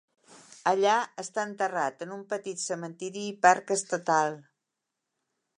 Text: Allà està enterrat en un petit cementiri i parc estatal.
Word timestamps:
Allà 0.71 0.95
està 1.23 1.43
enterrat 1.49 2.01
en 2.07 2.15
un 2.17 2.25
petit 2.33 2.63
cementiri 2.65 3.27
i 3.35 3.39
parc 3.47 3.77
estatal. 3.79 4.35